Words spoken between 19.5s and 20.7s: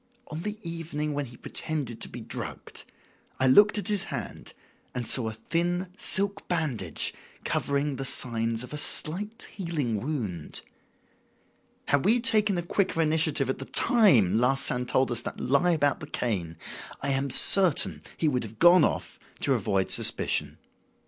avoid suspicion.